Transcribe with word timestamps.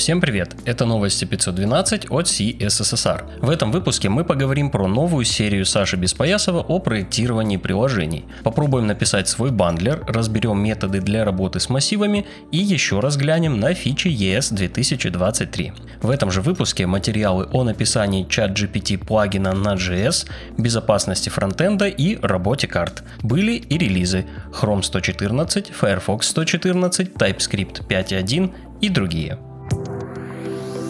Всем 0.00 0.22
привет! 0.22 0.56
Это 0.64 0.86
новости 0.86 1.26
512 1.26 2.10
от 2.10 2.24
CSSR. 2.24 3.40
В 3.42 3.50
этом 3.50 3.70
выпуске 3.70 4.08
мы 4.08 4.24
поговорим 4.24 4.70
про 4.70 4.88
новую 4.88 5.26
серию 5.26 5.66
Саши 5.66 5.96
Беспоясова 5.96 6.60
о 6.60 6.78
проектировании 6.78 7.58
приложений. 7.58 8.24
Попробуем 8.42 8.86
написать 8.86 9.28
свой 9.28 9.50
бандлер, 9.50 10.02
разберем 10.08 10.58
методы 10.58 11.02
для 11.02 11.22
работы 11.26 11.60
с 11.60 11.68
массивами 11.68 12.24
и 12.50 12.56
еще 12.56 13.00
раз 13.00 13.18
глянем 13.18 13.60
на 13.60 13.74
фичи 13.74 14.08
ES 14.08 14.54
2023. 14.54 15.74
В 16.00 16.08
этом 16.08 16.30
же 16.30 16.40
выпуске 16.40 16.86
материалы 16.86 17.46
о 17.52 17.62
написании 17.62 18.26
ChatGPT 18.26 19.04
плагина 19.04 19.52
на 19.52 19.74
JS, 19.74 20.26
безопасности 20.56 21.28
фронтенда 21.28 21.88
и 21.88 22.18
работе 22.22 22.66
карт. 22.66 23.04
Были 23.22 23.52
и 23.56 23.76
релизы 23.76 24.24
Chrome 24.50 24.82
114, 24.82 25.70
Firefox 25.78 26.26
114, 26.28 27.12
TypeScript 27.12 27.86
5.1 27.86 28.50
и 28.80 28.88
другие. 28.88 29.38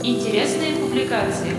Интересные 0.02 0.77
публикации. 0.77 1.54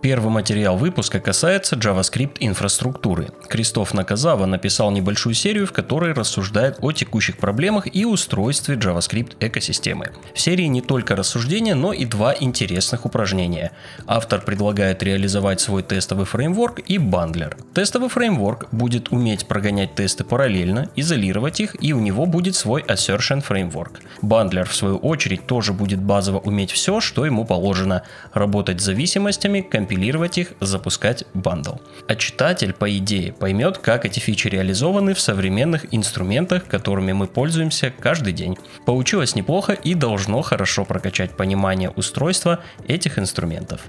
Первый 0.00 0.30
материал 0.30 0.76
выпуска 0.76 1.18
касается 1.18 1.74
JavaScript 1.74 2.36
инфраструктуры. 2.38 3.30
Кристоф 3.48 3.92
Наказава 3.92 4.46
написал 4.46 4.92
небольшую 4.92 5.34
серию, 5.34 5.66
в 5.66 5.72
которой 5.72 6.12
рассуждает 6.12 6.78
о 6.80 6.92
текущих 6.92 7.36
проблемах 7.36 7.92
и 7.92 8.04
устройстве 8.04 8.76
JavaScript 8.76 9.32
экосистемы. 9.40 10.12
В 10.34 10.40
серии 10.40 10.66
не 10.66 10.82
только 10.82 11.16
рассуждения, 11.16 11.74
но 11.74 11.92
и 11.92 12.04
два 12.04 12.32
интересных 12.38 13.06
упражнения. 13.06 13.72
Автор 14.06 14.40
предлагает 14.40 15.02
реализовать 15.02 15.60
свой 15.60 15.82
тестовый 15.82 16.26
фреймворк 16.26 16.78
и 16.78 16.98
бандлер. 16.98 17.56
Тестовый 17.74 18.08
фреймворк 18.08 18.68
будет 18.70 19.10
уметь 19.10 19.48
прогонять 19.48 19.96
тесты 19.96 20.22
параллельно, 20.22 20.90
изолировать 20.94 21.58
их, 21.58 21.74
и 21.82 21.92
у 21.92 21.98
него 21.98 22.24
будет 22.24 22.54
свой 22.54 22.82
assertion 22.82 23.40
фреймворк. 23.40 24.00
Бандлер, 24.22 24.68
в 24.68 24.76
свою 24.76 24.98
очередь, 24.98 25.48
тоже 25.48 25.72
будет 25.72 26.00
базово 26.00 26.38
уметь 26.38 26.70
все, 26.70 27.00
что 27.00 27.26
ему 27.26 27.44
положено. 27.44 28.04
Работать 28.32 28.80
с 28.80 28.84
зависимостями, 28.84 29.60
компилировать 29.88 30.36
их, 30.36 30.52
запускать 30.60 31.24
бандл. 31.32 31.76
А 32.06 32.14
читатель, 32.14 32.74
по 32.74 32.94
идее, 32.98 33.32
поймет, 33.32 33.78
как 33.78 34.04
эти 34.04 34.20
фичи 34.20 34.48
реализованы 34.48 35.14
в 35.14 35.20
современных 35.20 35.86
инструментах, 35.94 36.66
которыми 36.66 37.12
мы 37.12 37.26
пользуемся 37.26 37.90
каждый 37.98 38.34
день. 38.34 38.58
Получилось 38.84 39.34
неплохо 39.34 39.72
и 39.72 39.94
должно 39.94 40.42
хорошо 40.42 40.84
прокачать 40.84 41.30
понимание 41.30 41.88
устройства 41.88 42.58
этих 42.86 43.18
инструментов. 43.18 43.80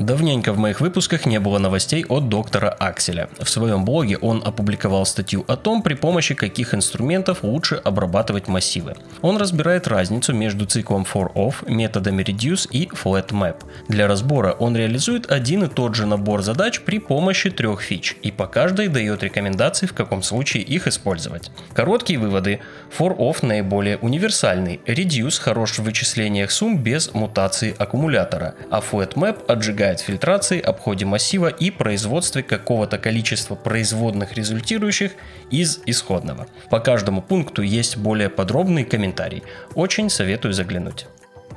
Давненько 0.00 0.54
в 0.54 0.58
моих 0.58 0.80
выпусках 0.80 1.26
не 1.26 1.38
было 1.38 1.58
новостей 1.58 2.06
от 2.08 2.30
доктора 2.30 2.70
Акселя. 2.70 3.28
В 3.38 3.50
своем 3.50 3.84
блоге 3.84 4.16
он 4.16 4.42
опубликовал 4.42 5.04
статью 5.04 5.44
о 5.46 5.56
том, 5.56 5.82
при 5.82 5.92
помощи 5.92 6.34
каких 6.34 6.72
инструментов 6.72 7.44
лучше 7.44 7.74
обрабатывать 7.74 8.48
массивы. 8.48 8.94
Он 9.20 9.36
разбирает 9.36 9.86
разницу 9.86 10.32
между 10.32 10.64
циклом 10.64 11.02
for-off, 11.02 11.70
методами 11.70 12.22
reduce 12.22 12.66
и 12.70 12.86
flat-map. 12.86 13.56
Для 13.88 14.08
разбора 14.08 14.52
он 14.52 14.74
реализует 14.74 15.30
один 15.30 15.64
и 15.64 15.68
тот 15.68 15.94
же 15.94 16.06
набор 16.06 16.40
задач 16.40 16.80
при 16.80 16.98
помощи 16.98 17.50
трех 17.50 17.82
фич 17.82 18.16
и 18.22 18.30
по 18.30 18.46
каждой 18.46 18.88
дает 18.88 19.22
рекомендации, 19.22 19.84
в 19.84 19.92
каком 19.92 20.22
случае 20.22 20.62
их 20.62 20.86
использовать. 20.86 21.50
Короткие 21.74 22.18
выводы. 22.18 22.60
For-off 22.98 23.44
наиболее 23.44 23.98
универсальный, 23.98 24.80
reduce 24.86 25.38
хорош 25.38 25.72
в 25.72 25.82
вычислениях 25.82 26.50
сумм 26.50 26.78
без 26.78 27.12
мутации 27.12 27.74
аккумулятора, 27.76 28.54
а 28.70 28.80
flat-map 28.80 29.44
отжигает 29.46 29.89
помогает 29.90 30.00
фильтрации, 30.00 30.60
обходе 30.60 31.04
массива 31.04 31.48
и 31.48 31.70
производстве 31.70 32.42
какого-то 32.42 32.98
количества 32.98 33.56
производных, 33.56 34.34
результирующих 34.34 35.12
из 35.50 35.80
исходного. 35.86 36.46
По 36.70 36.80
каждому 36.80 37.22
пункту 37.22 37.62
есть 37.62 37.96
более 37.96 38.28
подробный 38.28 38.84
комментарий. 38.84 39.42
Очень 39.74 40.08
советую 40.10 40.54
заглянуть. 40.54 41.06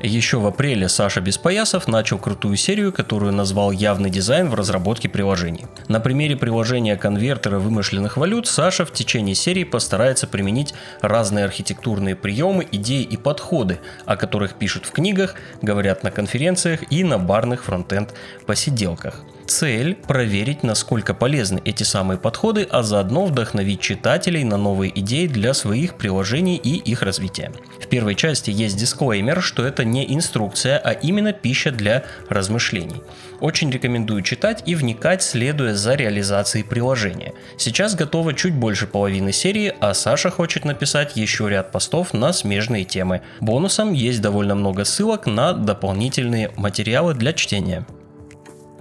Еще 0.05 0.37
в 0.37 0.45
апреле 0.45 0.89
Саша 0.89 1.21
Беспоясов 1.21 1.87
начал 1.87 2.19
крутую 2.19 2.57
серию, 2.57 2.91
которую 2.91 3.31
назвал 3.31 3.71
«Явный 3.71 4.09
дизайн 4.09 4.49
в 4.49 4.53
разработке 4.53 5.07
приложений». 5.07 5.67
На 5.87 6.01
примере 6.01 6.35
приложения 6.35 6.97
конвертера 6.97 7.57
вымышленных 7.57 8.17
валют 8.17 8.45
Саша 8.47 8.83
в 8.83 8.91
течение 8.91 9.33
серии 9.33 9.63
постарается 9.63 10.27
применить 10.27 10.73
разные 10.99 11.45
архитектурные 11.45 12.17
приемы, 12.17 12.67
идеи 12.69 13.03
и 13.03 13.15
подходы, 13.15 13.79
о 14.05 14.17
которых 14.17 14.55
пишут 14.55 14.85
в 14.87 14.91
книгах, 14.91 15.35
говорят 15.61 16.03
на 16.03 16.11
конференциях 16.11 16.81
и 16.91 17.05
на 17.05 17.17
барных 17.17 17.63
фронтенд 17.63 18.13
посиделках. 18.45 19.23
Цель– 19.45 19.95
проверить, 20.07 20.63
насколько 20.63 21.13
полезны 21.13 21.61
эти 21.65 21.83
самые 21.83 22.17
подходы, 22.17 22.67
а 22.69 22.81
заодно 22.81 23.25
вдохновить 23.25 23.81
читателей 23.81 24.43
на 24.43 24.57
новые 24.57 24.97
идеи 25.01 25.27
для 25.27 25.53
своих 25.53 25.95
приложений 25.95 26.61
и 26.63 26.77
их 26.77 27.01
развития. 27.01 27.51
В 27.81 27.87
первой 27.87 28.15
части 28.15 28.51
есть 28.51 28.77
дисклеймер, 28.77 29.41
что 29.41 29.65
это 29.65 29.83
не 29.83 30.13
инструкция, 30.13 30.77
а 30.77 30.91
именно 30.91 31.33
пища 31.33 31.71
для 31.71 32.03
размышлений. 32.29 33.01
Очень 33.41 33.69
рекомендую 33.69 34.21
читать 34.21 34.63
и 34.65 34.75
вникать, 34.75 35.21
следуя 35.21 35.75
за 35.75 35.95
реализацией 35.95 36.63
приложения. 36.63 37.33
Сейчас 37.57 37.95
готово 37.95 38.33
чуть 38.33 38.55
больше 38.55 38.87
половины 38.87 39.33
серии, 39.33 39.73
а 39.81 39.93
Саша 39.93 40.29
хочет 40.29 40.63
написать 40.63 41.17
еще 41.17 41.49
ряд 41.49 41.71
постов 41.71 42.13
на 42.13 42.31
смежные 42.31 42.85
темы. 42.85 43.21
Бонусом 43.41 43.91
есть 43.91 44.21
довольно 44.21 44.55
много 44.55 44.85
ссылок 44.85 45.25
на 45.25 45.51
дополнительные 45.51 46.51
материалы 46.55 47.13
для 47.13 47.33
чтения. 47.33 47.85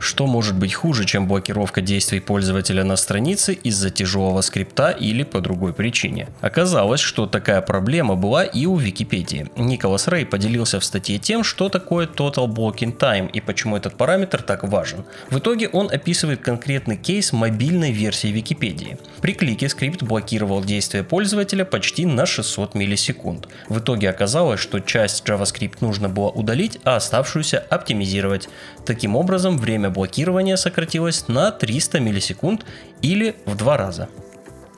Что 0.02 0.26
может 0.26 0.56
быть 0.56 0.74
хуже, 0.74 1.04
чем 1.04 1.28
блокировка 1.28 1.80
действий 1.80 2.18
пользователя 2.18 2.82
на 2.82 2.96
странице 2.96 3.52
из-за 3.52 3.88
тяжелого 3.88 4.40
скрипта 4.40 4.90
или 4.90 5.22
по 5.22 5.40
другой 5.40 5.72
причине? 5.72 6.26
Оказалось, 6.40 7.00
что 7.00 7.26
такая 7.26 7.60
проблема 7.60 8.16
была 8.16 8.42
и 8.42 8.66
у 8.66 8.76
Википедии. 8.76 9.46
Николас 9.56 10.08
Рэй 10.08 10.26
поделился 10.26 10.80
в 10.80 10.84
статье 10.84 11.18
тем, 11.18 11.44
что 11.44 11.68
такое 11.68 12.08
Total 12.08 12.48
Blocking 12.48 12.98
Time 12.98 13.30
и 13.30 13.40
почему 13.40 13.76
этот 13.76 13.96
параметр 13.96 14.42
так 14.42 14.64
важен. 14.64 15.04
В 15.30 15.38
итоге 15.38 15.68
он 15.68 15.88
описывает 15.88 16.40
конкретный 16.40 16.96
кейс 16.96 17.32
мобильной 17.32 17.92
версии 17.92 18.26
Википедии. 18.26 18.98
При 19.20 19.34
клике 19.34 19.68
скрипт 19.68 20.02
блокировал 20.02 20.64
действия 20.64 21.04
пользователя 21.04 21.64
почти 21.64 22.06
на 22.06 22.26
600 22.26 22.74
миллисекунд. 22.74 23.46
В 23.68 23.78
итоге 23.78 24.10
оказалось, 24.10 24.58
что 24.58 24.80
часть 24.80 25.24
JavaScript 25.24 25.76
нужно 25.80 26.08
было 26.08 26.28
удалить, 26.28 26.80
а 26.82 26.96
оставшуюся 26.96 27.60
оптимизировать. 27.70 28.48
Таким 28.84 29.14
образом, 29.14 29.58
время 29.58 29.91
блокирования 29.92 30.56
сократилось 30.56 31.28
на 31.28 31.50
300 31.50 32.00
миллисекунд 32.00 32.64
или 33.02 33.36
в 33.46 33.56
два 33.56 33.76
раза. 33.76 34.08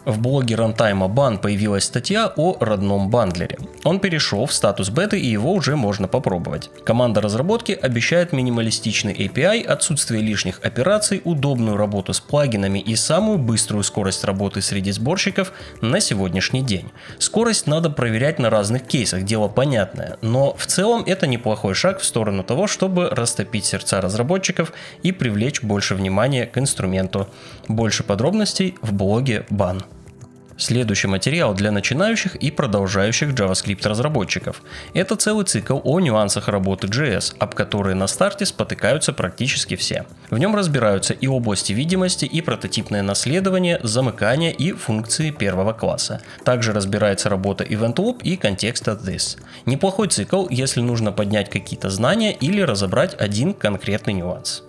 В 0.05 0.21
блоге 0.21 0.55
Runtime 0.57 1.09
Ban 1.09 1.39
появилась 1.39 1.85
статья 1.85 2.31
о 2.37 2.57
родном 2.61 3.09
бандлере. 3.09 3.59
Он 3.85 4.01
перешел 4.01 4.45
в 4.45 4.53
статус 4.53 4.91
беты 4.91 5.19
и 5.19 5.27
его 5.27 5.53
уже 5.53 5.77
можно 5.77 6.09
попробовать. 6.09 6.71
Команда 6.85 7.23
разработки 7.23 7.73
обещает 7.73 8.33
минималистичный 8.33 9.15
API, 9.15 9.63
отсутствие 9.63 10.21
лишних 10.21 10.61
операций, 10.63 11.23
удобную 11.25 11.79
работу 11.79 12.13
с 12.13 12.21
плагинами 12.21 12.79
и 12.79 12.97
самую 12.97 13.39
быструю 13.39 13.83
скорость 13.83 14.25
работы 14.25 14.61
среди 14.61 14.91
сборщиков 14.93 15.53
на 15.81 16.01
сегодняшний 16.01 16.63
день. 16.63 16.91
Скорость 17.19 17.67
надо 17.67 17.89
проверять 17.89 18.39
на 18.39 18.51
разных 18.51 18.87
кейсах, 18.87 19.23
дело 19.23 19.49
понятное, 19.49 20.19
но 20.21 20.55
в 20.55 20.67
целом 20.67 21.03
это 21.07 21.27
неплохой 21.27 21.75
шаг 21.75 22.01
в 22.01 22.05
сторону 22.05 22.45
того, 22.45 22.67
чтобы 22.67 23.09
растопить 23.09 23.65
сердца 23.65 24.03
разработчиков 24.03 24.75
и 25.03 25.13
привлечь 25.13 25.63
больше 25.63 25.95
внимания 25.95 26.45
к 26.45 26.59
инструменту. 26.59 27.27
Больше 27.69 28.03
подробностей 28.03 28.77
в 28.83 28.93
блоге 28.93 29.47
Ban. 29.51 29.83
Следующий 30.57 31.09
материал 31.09 31.53
для 31.53 31.73
начинающих 31.73 32.37
и 32.37 32.51
продолжающих 32.51 33.31
JavaScript 33.31 33.87
разработчиков. 33.89 34.63
Это 34.95 35.17
целый 35.17 35.45
цикл 35.45 35.81
о 35.83 35.99
нюансах 35.99 36.49
работы 36.49 36.87
JS, 36.87 37.35
об 37.39 37.55
которые 37.55 37.97
на 37.97 38.07
старте 38.07 38.47
спотыкаются 38.47 39.13
практически 39.13 39.75
все. 39.75 40.07
В 40.31 40.39
нем 40.39 40.55
разбираются 40.55 41.13
и 41.13 41.27
области 41.27 41.73
видимости, 41.73 42.25
и 42.25 42.41
прототипное 42.41 43.03
наследование, 43.03 43.81
замыкание 43.83 44.53
и 44.53 44.73
функции 44.73 45.31
первого 45.31 45.73
класса. 45.73 46.21
Также 46.45 46.73
разбирается 46.73 47.29
работа 47.29 47.65
Event 47.65 47.97
Loop 47.97 48.23
и 48.23 48.37
контекст 48.37 48.87
от 48.89 49.03
this. 49.03 49.39
Неплохой 49.67 50.09
цикл, 50.09 50.47
если 50.51 50.81
нужно 50.81 51.11
поднять 51.11 51.51
какие-то 51.51 51.91
знания 51.91 52.33
или 52.33 52.61
разобрать 52.61 53.15
один 53.21 53.55
конкретный 53.55 54.13
нюанс. 54.13 54.63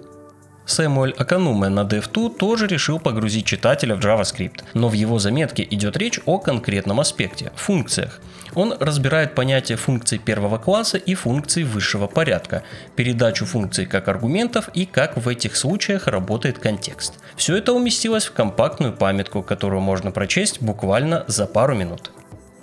Сэмуэль 0.66 1.14
Акануме 1.18 1.70
на 1.70 1.82
Dev2 1.82 2.38
тоже 2.38 2.68
решил 2.68 3.00
погрузить 3.00 3.46
читателя 3.46 3.96
в 3.96 4.00
JavaScript, 4.00 4.64
но 4.74 4.90
в 4.90 4.94
его 4.94 5.20
заметке 5.20 5.66
идет 5.70 5.96
речь 5.98 6.20
о 6.26 6.40
конкретном 6.40 7.00
аспекте– 7.00 7.52
функциях. 7.56 8.20
Он 8.56 8.74
разбирает 8.80 9.36
понятие 9.36 9.78
функций 9.78 10.18
первого 10.18 10.58
класса 10.58 10.98
и 10.98 11.14
функций 11.14 11.64
высшего 11.64 12.08
порядка, 12.08 12.64
передачу 12.96 13.46
функций 13.46 13.86
как 13.86 14.08
аргументов 14.08 14.70
и 14.74 14.86
как 14.86 15.18
в 15.18 15.28
этих 15.28 15.56
случаях 15.56 16.08
работает 16.08 16.58
контекст. 16.58 17.14
Все 17.36 17.56
это 17.58 17.74
уместилось 17.74 18.26
в 18.26 18.34
компактную 18.34 18.94
памятку, 18.94 19.44
которую 19.44 19.82
можно 19.82 20.12
прочесть 20.12 20.62
буквально 20.62 21.26
за 21.28 21.46
пару 21.46 21.76
минут. 21.76 22.12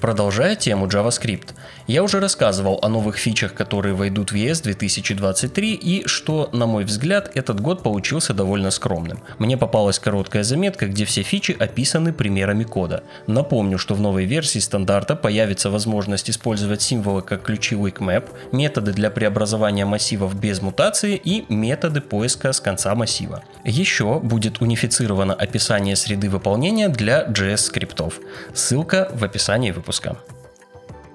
Продолжая 0.03 0.57
тему 0.57 0.89
JavaScript, 0.89 1.51
я 1.87 2.03
уже 2.03 2.19
рассказывал 2.19 2.81
о 2.83 2.89
новых 2.89 3.17
фичах, 3.17 3.55
которые 3.55 3.95
войдут 3.95 4.33
в 4.33 4.35
ES 4.35 4.65
2023 4.65 5.75
и 5.75 6.09
что, 6.09 6.51
на 6.53 6.67
мой 6.67 6.83
взгляд, 6.83 7.31
этот 7.37 7.61
год 7.61 7.85
получился 7.85 8.35
довольно 8.35 8.73
скромным. 8.73 9.21
Мне 9.39 9.57
попалась 9.57 10.01
короткая 10.01 10.43
заметка, 10.43 10.89
где 10.89 11.05
все 11.05 11.23
фичи 11.23 11.57
описаны 11.57 12.13
примерами 12.13 12.65
кода. 12.65 13.05
Напомню, 13.29 13.79
что 13.79 13.95
в 13.95 14.01
новой 14.01 14.25
версии 14.25 14.59
стандарта 14.59 15.15
появится 15.15 15.71
возможность 15.71 16.31
использовать 16.31 16.83
символы 16.83 17.23
как 17.23 17.45
ключи 17.45 17.77
WakeMap, 17.77 18.25
методы 18.51 18.93
для 18.93 19.09
преобразования 19.09 19.85
массивов 19.85 20.35
без 20.35 20.61
мутации 20.61 21.15
и 21.15 21.45
методы 21.49 22.01
поиска 22.01 22.53
с 22.53 22.61
конца 22.61 22.93
массива. 22.97 23.45
Еще 23.63 24.19
будет 24.19 24.61
унифицировано 24.61 25.33
описание 25.33 25.95
среды 25.95 26.29
выполнения 26.29 26.89
для 26.89 27.25
JS-скриптов. 27.27 28.15
Ссылка 28.53 29.09
в 29.15 29.23
описании 29.23 29.71
выпуска 29.71 29.92
på 29.93 29.97
Skam. 29.97 30.42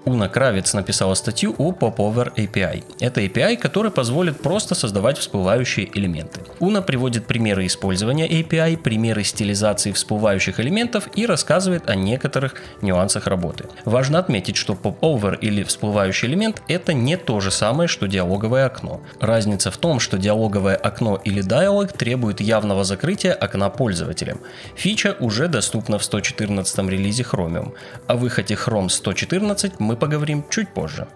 Уна 0.07 0.29
Кравец 0.29 0.73
написала 0.73 1.15
статью 1.15 1.53
о 1.57 1.73
Popover 1.73 2.33
API. 2.33 2.81
Это 3.01 3.19
API, 3.19 3.57
который 3.57 3.91
позволит 3.91 4.39
просто 4.41 4.73
создавать 4.73 5.17
всплывающие 5.17 5.89
элементы. 5.93 6.39
Уна 6.61 6.81
приводит 6.81 7.25
примеры 7.25 7.65
использования 7.65 8.25
API, 8.25 8.77
примеры 8.77 9.25
стилизации 9.25 9.91
всплывающих 9.91 10.61
элементов 10.61 11.09
и 11.15 11.25
рассказывает 11.25 11.89
о 11.89 11.95
некоторых 11.95 12.55
нюансах 12.81 13.27
работы. 13.27 13.65
Важно 13.83 14.19
отметить, 14.19 14.55
что 14.55 14.75
Popover 14.81 15.37
или 15.37 15.63
всплывающий 15.63 16.29
элемент 16.29 16.61
это 16.69 16.93
не 16.93 17.17
то 17.17 17.41
же 17.41 17.51
самое, 17.51 17.89
что 17.89 18.07
диалоговое 18.07 18.65
окно. 18.65 19.01
Разница 19.19 19.71
в 19.71 19.77
том, 19.77 19.99
что 19.99 20.17
диалоговое 20.17 20.77
окно 20.77 21.19
или 21.25 21.41
диалог 21.41 21.91
требует 21.91 22.39
явного 22.39 22.85
закрытия 22.85 23.33
окна 23.33 23.69
пользователям. 23.69 24.39
Фича 24.77 25.17
уже 25.19 25.49
доступна 25.49 25.97
в 25.97 26.03
114 26.05 26.89
релизе 26.89 27.23
Chromium. 27.23 27.73
О 28.07 28.15
выходе 28.15 28.53
Chrome 28.53 28.87
114 28.87 29.81
мы 29.81 29.96
поговорим 29.97 30.45
чуть 30.49 30.69
позже. 30.69 31.07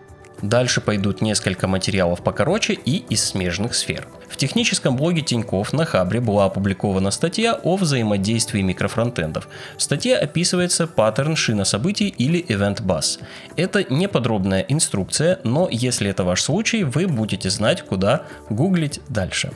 Дальше 0.41 0.81
пойдут 0.81 1.21
несколько 1.21 1.67
материалов 1.67 2.23
покороче 2.23 2.73
и 2.73 2.97
из 3.09 3.23
смежных 3.23 3.75
сфер. 3.75 4.07
В 4.27 4.37
техническом 4.37 4.95
блоге 4.95 5.21
Тиньков 5.21 5.71
на 5.71 5.85
Хабре 5.85 6.19
была 6.19 6.45
опубликована 6.45 7.11
статья 7.11 7.53
о 7.53 7.75
взаимодействии 7.75 8.61
микрофронтендов. 8.61 9.47
В 9.77 9.83
статье 9.83 10.17
описывается 10.17 10.87
паттерн 10.87 11.35
шина 11.35 11.63
событий 11.63 12.07
или 12.07 12.43
Event 12.47 12.81
Bus. 12.81 13.19
Это 13.55 13.83
не 13.93 14.07
подробная 14.07 14.61
инструкция, 14.61 15.39
но 15.43 15.67
если 15.69 16.09
это 16.09 16.23
ваш 16.23 16.41
случай, 16.41 16.83
вы 16.83 17.07
будете 17.07 17.49
знать, 17.49 17.83
куда 17.83 18.23
гуглить 18.49 19.01
дальше. 19.09 19.51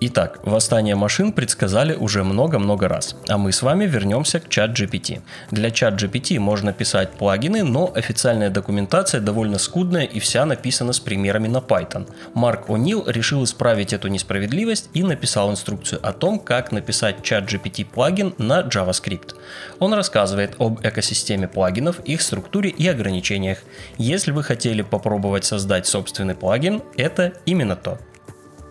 Итак, 0.00 0.38
восстание 0.44 0.94
машин 0.94 1.32
предсказали 1.32 1.92
уже 1.92 2.22
много-много 2.22 2.86
раз, 2.86 3.16
а 3.28 3.36
мы 3.36 3.50
с 3.50 3.62
вами 3.62 3.84
вернемся 3.84 4.38
к 4.38 4.48
чат 4.48 4.70
GPT. 4.70 5.22
Для 5.50 5.72
чат 5.72 6.00
GPT 6.00 6.38
можно 6.38 6.72
писать 6.72 7.10
плагины, 7.10 7.64
но 7.64 7.90
официальная 7.92 8.48
документация 8.48 9.20
довольно 9.20 9.58
скудная 9.58 10.04
и 10.04 10.20
вся 10.20 10.46
написана 10.46 10.92
с 10.92 11.00
примерами 11.00 11.48
на 11.48 11.58
Python. 11.58 12.08
Марк 12.34 12.68
О'Нил 12.68 13.10
решил 13.10 13.42
исправить 13.42 13.92
эту 13.92 14.06
несправедливость 14.06 14.88
и 14.94 15.02
написал 15.02 15.50
инструкцию 15.50 15.98
о 16.06 16.12
том, 16.12 16.38
как 16.38 16.70
написать 16.70 17.24
чат 17.24 17.52
GPT 17.52 17.84
плагин 17.84 18.34
на 18.38 18.60
JavaScript. 18.60 19.34
Он 19.80 19.94
рассказывает 19.94 20.54
об 20.60 20.78
экосистеме 20.86 21.48
плагинов, 21.48 21.98
их 22.04 22.22
структуре 22.22 22.70
и 22.70 22.86
ограничениях. 22.86 23.58
Если 23.96 24.30
вы 24.30 24.44
хотели 24.44 24.82
попробовать 24.82 25.44
создать 25.44 25.88
собственный 25.88 26.36
плагин, 26.36 26.82
это 26.96 27.32
именно 27.46 27.74
то. 27.74 27.98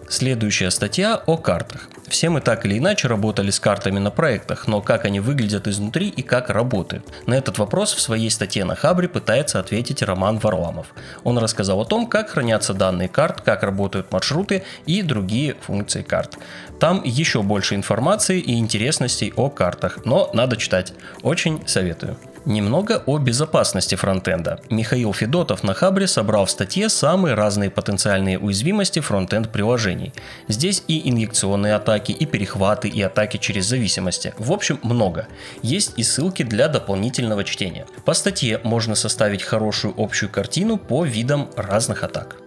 Следующая 0.09 0.71
статья 0.71 1.21
о 1.25 1.35
картах. 1.35 1.89
Все 2.07 2.29
мы 2.29 2.39
так 2.39 2.65
или 2.65 2.77
иначе 2.77 3.09
работали 3.09 3.51
с 3.51 3.59
картами 3.59 3.99
на 3.99 4.09
проектах, 4.09 4.65
но 4.65 4.81
как 4.81 5.03
они 5.03 5.19
выглядят 5.19 5.67
изнутри 5.67 6.07
и 6.07 6.21
как 6.21 6.49
работают? 6.49 7.05
На 7.25 7.33
этот 7.33 7.57
вопрос 7.57 7.93
в 7.93 7.99
своей 7.99 8.29
статье 8.29 8.63
на 8.63 8.75
Хабре 8.75 9.09
пытается 9.09 9.59
ответить 9.59 10.01
Роман 10.01 10.39
Варламов. 10.39 10.87
Он 11.25 11.37
рассказал 11.37 11.81
о 11.81 11.85
том, 11.85 12.07
как 12.07 12.29
хранятся 12.29 12.73
данные 12.73 13.09
карт, 13.09 13.41
как 13.41 13.63
работают 13.63 14.13
маршруты 14.13 14.63
и 14.85 15.01
другие 15.01 15.55
функции 15.59 16.03
карт. 16.03 16.37
Там 16.79 17.01
еще 17.03 17.43
больше 17.43 17.75
информации 17.75 18.39
и 18.39 18.57
интересностей 18.57 19.33
о 19.35 19.49
картах, 19.49 20.05
но 20.05 20.29
надо 20.33 20.55
читать. 20.55 20.93
Очень 21.21 21.67
советую. 21.67 22.17
Немного 22.47 23.03
о 23.05 23.17
безопасности 23.17 23.95
фронтенда. 23.95 24.61
Михаил 24.69 25.11
Федотов 25.11 25.63
на 25.63 25.73
Хабре 25.73 26.07
собрал 26.07 26.45
в 26.45 26.49
статье 26.49 26.87
самые 26.87 27.35
разные 27.35 27.69
потенциальные 27.69 28.39
уязвимости 28.39 29.01
фронтенд 29.01 29.51
приложений. 29.51 30.13
Здесь 30.47 30.81
и 30.87 31.09
инъекционные 31.09 31.75
атаки, 31.75 32.13
и 32.13 32.25
перехваты, 32.25 32.87
и 32.87 33.01
атаки 33.01 33.35
через 33.35 33.65
зависимости. 33.65 34.33
В 34.37 34.53
общем, 34.53 34.79
много. 34.81 35.27
Есть 35.61 35.95
и 35.97 36.03
ссылки 36.03 36.43
для 36.43 36.69
дополнительного 36.69 37.43
чтения. 37.43 37.85
По 38.05 38.13
статье 38.13 38.61
можно 38.63 38.95
составить 38.95 39.43
хорошую 39.43 39.93
общую 39.97 40.29
картину 40.29 40.77
по 40.77 41.03
видам 41.03 41.49
разных 41.57 42.05
атак 42.05 42.37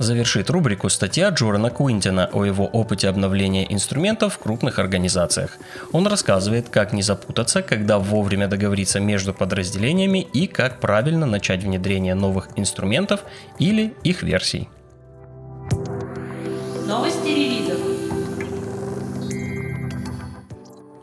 завершит 0.00 0.48
рубрику 0.50 0.88
статья 0.88 1.28
Джорана 1.28 1.70
Куинтина 1.70 2.28
о 2.32 2.44
его 2.44 2.64
опыте 2.66 3.08
обновления 3.08 3.72
инструментов 3.72 4.34
в 4.34 4.38
крупных 4.38 4.78
организациях. 4.78 5.58
Он 5.92 6.06
рассказывает, 6.06 6.70
как 6.70 6.92
не 6.92 7.02
запутаться, 7.02 7.62
когда 7.62 7.98
вовремя 7.98 8.48
договориться 8.48 8.98
между 8.98 9.34
подразделениями 9.34 10.26
и 10.32 10.46
как 10.46 10.80
правильно 10.80 11.26
начать 11.26 11.62
внедрение 11.62 12.14
новых 12.14 12.48
инструментов 12.56 13.20
или 13.58 13.94
их 14.02 14.22
версий. 14.22 14.68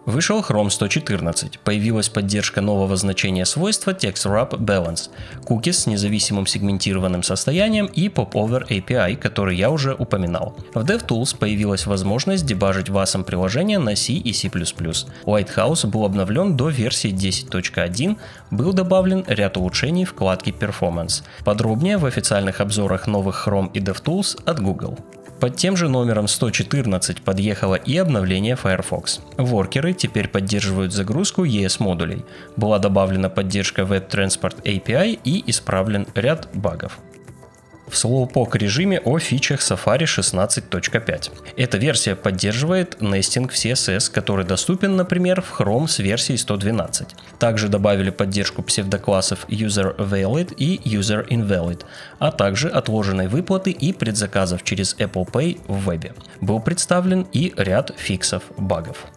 Вышел 0.07 0.39
Chrome 0.39 0.69
114, 0.69 1.59
появилась 1.59 2.07
поддержка 2.07 2.61
нового 2.61 2.95
значения 2.95 3.45
свойства 3.45 3.91
TextWrap 3.91 4.51
Balance, 4.51 5.09
cookies 5.43 5.73
с 5.73 5.85
независимым 5.85 6.47
сегментированным 6.47 7.23
состоянием 7.23 7.87
и 7.87 8.07
Popover 8.07 8.65
API, 8.69 9.17
который 9.17 9.57
я 9.57 9.69
уже 9.69 9.93
упоминал. 9.93 10.55
В 10.73 10.85
DevTools 10.85 11.37
появилась 11.37 11.85
возможность 11.85 12.45
дебажить 12.45 12.87
VASM 12.87 13.25
приложения 13.25 13.79
на 13.79 13.97
C 13.97 14.13
и 14.13 14.31
C++. 14.31 14.47
Lighthouse 14.47 15.85
был 15.85 16.05
обновлен 16.05 16.55
до 16.55 16.69
версии 16.69 17.11
10.1, 17.11 18.17
был 18.49 18.71
добавлен 18.71 19.25
ряд 19.27 19.57
улучшений 19.57 20.05
вкладки 20.05 20.51
Performance. 20.51 21.23
Подробнее 21.43 21.97
в 21.97 22.05
официальных 22.05 22.61
обзорах 22.61 23.07
новых 23.07 23.45
Chrome 23.45 23.71
и 23.73 23.81
DevTools 23.81 24.41
от 24.45 24.61
Google. 24.61 24.97
Под 25.39 25.55
тем 25.55 25.77
же 25.77 25.87
номером 25.87 26.27
114 26.27 27.21
подъехало 27.21 27.75
и 27.75 27.95
обновление 27.97 28.55
Firefox. 28.55 29.19
Воркеры 29.37 29.93
теперь 29.93 30.27
поддерживают 30.27 30.93
загрузку 30.93 31.45
ES-модулей. 31.45 32.25
Была 32.55 32.79
добавлена 32.79 33.29
поддержка 33.29 33.83
Web 33.83 34.09
Transport 34.09 34.63
API 34.63 35.19
и 35.23 35.43
исправлен 35.49 36.07
ряд 36.15 36.49
багов 36.53 36.99
в 37.87 37.93
Slowpoke 37.93 38.57
режиме 38.57 38.99
о 38.99 39.17
фичах 39.19 39.61
Safari 39.61 40.03
16.5. 40.03 41.31
Эта 41.55 41.77
версия 41.77 42.15
поддерживает 42.15 43.01
нестинг 43.01 43.51
в 43.51 43.55
CSS, 43.55 44.11
который 44.11 44.45
доступен, 44.45 44.95
например, 44.95 45.41
в 45.41 45.59
Chrome 45.59 45.87
с 45.87 45.99
версией 45.99 46.37
112. 46.37 47.15
Также 47.39 47.69
добавили 47.69 48.09
поддержку 48.09 48.61
псевдоклассов 48.61 49.45
UserValid 49.49 50.53
и 50.55 50.77
UserInvalid, 50.83 51.85
а 52.19 52.31
также 52.31 52.69
отложенной 52.69 53.27
выплаты 53.27 53.71
и 53.71 53.93
предзаказов 53.93 54.63
через 54.63 54.95
Apple 54.95 55.29
Pay 55.31 55.59
в 55.67 55.89
вебе. 55.89 56.13
Был 56.41 56.59
представлен 56.59 57.27
и 57.33 57.53
ряд 57.57 57.91
фиксов 57.97 58.43
багов 58.57 59.07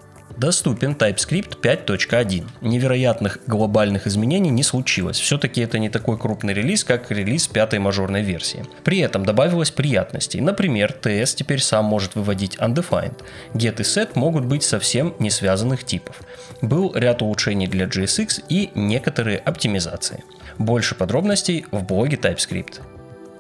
доступен 0.41 0.93
TypeScript 0.93 1.61
5.1. 1.61 2.49
Невероятных 2.63 3.41
глобальных 3.47 4.07
изменений 4.07 4.49
не 4.49 4.63
случилось. 4.63 5.21
Все-таки 5.21 5.61
это 5.61 5.79
не 5.79 5.91
такой 5.91 6.19
крупный 6.19 6.55
релиз, 6.55 6.83
как 6.83 7.11
релиз 7.11 7.47
пятой 7.47 7.79
мажорной 7.79 8.23
версии. 8.23 8.65
При 8.83 9.01
этом 9.01 9.27
добавилось 9.27 9.71
приятностей. 9.71 10.41
Например, 10.41 10.97
TS 11.03 11.37
теперь 11.37 11.61
сам 11.61 11.85
может 11.85 12.15
выводить 12.15 12.57
undefined. 12.57 13.23
Get 13.53 13.81
и 13.81 13.83
set 13.83 14.13
могут 14.15 14.47
быть 14.47 14.63
совсем 14.63 15.15
не 15.19 15.31
связанных 15.31 15.85
типов. 15.85 16.23
Был 16.63 16.93
ряд 16.95 17.21
улучшений 17.21 17.67
для 17.67 17.85
JSX 17.85 18.45
и 18.49 18.71
некоторые 18.75 19.39
оптимизации. 19.39 20.25
Больше 20.57 20.95
подробностей 20.95 21.67
в 21.71 21.85
блоге 21.85 22.17
TypeScript. 22.17 22.81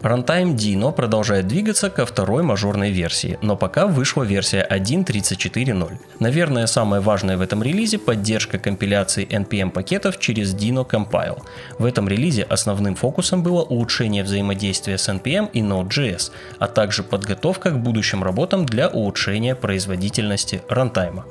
Runtime 0.02 0.54
Dino 0.54 0.92
продолжает 0.92 1.46
двигаться 1.46 1.90
ко 1.90 2.06
второй 2.06 2.42
мажорной 2.42 2.90
версии, 2.90 3.38
но 3.42 3.54
пока 3.54 3.86
вышла 3.86 4.22
версия 4.22 4.66
1.34.0. 4.70 5.98
Наверное, 6.20 6.66
самое 6.66 7.02
важное 7.02 7.36
в 7.36 7.42
этом 7.42 7.62
релизе– 7.62 7.98
поддержка 7.98 8.58
компиляции 8.58 9.26
NPM 9.26 9.70
пакетов 9.70 10.18
через 10.18 10.54
Dino 10.54 10.88
Compile. 10.88 11.42
В 11.78 11.84
этом 11.84 12.08
релизе 12.08 12.44
основным 12.44 12.94
фокусом 12.94 13.42
было 13.42 13.62
улучшение 13.62 14.24
взаимодействия 14.24 14.96
с 14.96 15.06
NPM 15.08 15.50
и 15.52 15.60
Node.js, 15.60 16.30
а 16.58 16.66
также 16.66 17.02
подготовка 17.02 17.70
к 17.70 17.78
будущим 17.78 18.22
работам 18.22 18.64
для 18.64 18.88
улучшения 18.88 19.54
производительности 19.54 20.62
рантайма. 20.68 21.26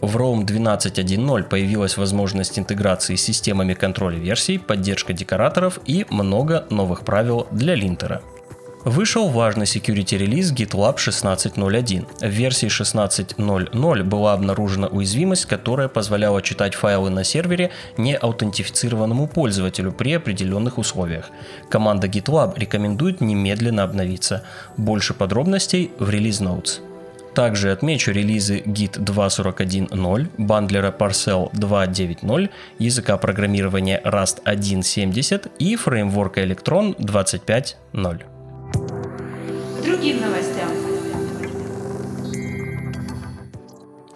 В 0.00 0.16
Roam 0.16 0.46
12.1.0 0.46 1.42
появилась 1.44 1.96
возможность 1.96 2.58
интеграции 2.58 3.16
с 3.16 3.22
системами 3.22 3.74
контроля 3.74 4.18
версий, 4.18 4.58
поддержка 4.58 5.12
декораторов 5.12 5.78
и 5.84 6.06
много 6.08 6.66
новых 6.70 7.04
правил 7.04 7.46
для 7.50 7.74
линтера. 7.74 8.22
Вышел 8.84 9.28
важный 9.28 9.66
security 9.66 10.16
релиз 10.16 10.52
GitLab 10.52 10.96
16.01. 10.96 12.06
В 12.18 12.30
версии 12.30 12.68
16.00 12.68 14.02
была 14.04 14.32
обнаружена 14.32 14.86
уязвимость, 14.86 15.44
которая 15.44 15.88
позволяла 15.88 16.40
читать 16.40 16.74
файлы 16.74 17.10
на 17.10 17.22
сервере 17.22 17.72
не 17.98 18.16
аутентифицированному 18.16 19.26
пользователю 19.26 19.92
при 19.92 20.14
определенных 20.14 20.78
условиях. 20.78 21.28
Команда 21.68 22.06
GitLab 22.06 22.58
рекомендует 22.58 23.20
немедленно 23.20 23.82
обновиться. 23.82 24.44
Больше 24.78 25.12
подробностей 25.12 25.90
в 25.98 26.08
Release 26.08 26.40
Notes. 26.40 26.89
Также 27.34 27.70
отмечу 27.72 28.12
релизы 28.12 28.58
Git 28.58 28.98
2.41.0, 28.98 30.28
бандлера 30.38 30.90
Parcel 30.90 31.52
2.9.0, 31.52 32.50
языка 32.78 33.16
программирования 33.18 34.00
Rust 34.04 34.42
1.70 34.44 35.50
и 35.58 35.76
фреймворка 35.76 36.42
Electron 36.42 36.96
25.0 36.96 38.24
другим 40.00 40.20
новостям. 40.20 40.49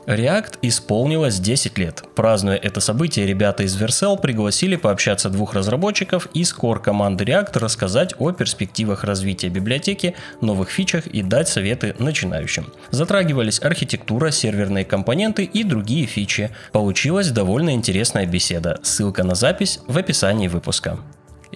React 0.06 0.58
исполнилось 0.62 1.38
10 1.40 1.78
лет. 1.78 2.04
Празднуя 2.14 2.56
это 2.56 2.80
событие, 2.80 3.26
ребята 3.26 3.62
из 3.62 3.80
Vercel 3.80 4.20
пригласили 4.20 4.76
пообщаться 4.76 5.30
двух 5.30 5.54
разработчиков 5.54 6.28
из 6.34 6.54
core 6.54 6.80
команды 6.80 7.24
React 7.24 7.58
рассказать 7.58 8.14
о 8.18 8.32
перспективах 8.32 9.04
развития 9.04 9.48
библиотеки, 9.48 10.14
новых 10.40 10.70
фичах 10.70 11.06
и 11.06 11.22
дать 11.22 11.48
советы 11.48 11.94
начинающим. 11.98 12.72
Затрагивались 12.90 13.62
архитектура, 13.62 14.30
серверные 14.30 14.84
компоненты 14.84 15.44
и 15.44 15.64
другие 15.64 16.06
фичи. 16.06 16.50
Получилась 16.72 17.30
довольно 17.30 17.70
интересная 17.70 18.26
беседа. 18.26 18.78
Ссылка 18.82 19.24
на 19.24 19.34
запись 19.34 19.80
в 19.86 19.96
описании 19.96 20.48
выпуска. 20.48 20.98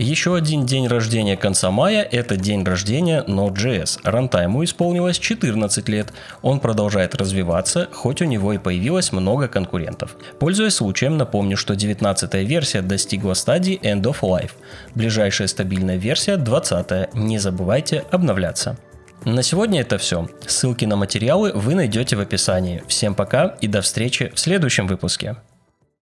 Еще 0.00 0.36
один 0.36 0.64
день 0.64 0.86
рождения 0.86 1.36
конца 1.36 1.72
мая– 1.72 2.06
это 2.12 2.36
день 2.36 2.62
рождения 2.62 3.24
Node.js. 3.26 3.98
Рантайму 4.04 4.62
исполнилось 4.62 5.18
14 5.18 5.88
лет. 5.88 6.12
Он 6.40 6.60
продолжает 6.60 7.16
развиваться, 7.16 7.88
хоть 7.92 8.22
у 8.22 8.24
него 8.24 8.52
и 8.52 8.58
появилось 8.58 9.10
много 9.10 9.48
конкурентов. 9.48 10.14
Пользуясь 10.38 10.74
случаем, 10.74 11.16
напомню, 11.16 11.56
что 11.56 11.74
19 11.74 12.32
версия 12.34 12.80
достигла 12.80 13.34
стадии 13.34 13.80
End 13.82 14.02
of 14.02 14.20
Life. 14.20 14.52
Ближайшая 14.94 15.48
стабильная 15.48 15.96
версия 15.96 16.36
20 16.36 17.14
Не 17.14 17.38
забывайте 17.38 18.04
обновляться. 18.12 18.78
На 19.24 19.42
сегодня 19.42 19.80
это 19.80 19.98
все. 19.98 20.28
Ссылки 20.46 20.84
на 20.84 20.94
материалы 20.94 21.50
вы 21.52 21.74
найдете 21.74 22.14
в 22.14 22.20
описании. 22.20 22.84
Всем 22.86 23.16
пока 23.16 23.56
и 23.60 23.66
до 23.66 23.82
встречи 23.82 24.30
в 24.32 24.38
следующем 24.38 24.86
выпуске. 24.86 25.38